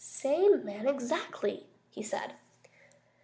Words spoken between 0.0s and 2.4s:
"Same man exactly," he said.